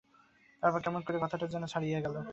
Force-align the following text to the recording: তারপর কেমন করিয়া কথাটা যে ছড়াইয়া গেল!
তারপর 0.63 0.79
কেমন 0.81 1.01
করিয়া 1.03 1.23
কথাটা 1.23 1.45
যে 1.45 1.67
ছড়াইয়া 1.67 1.99
গেল! 2.05 2.15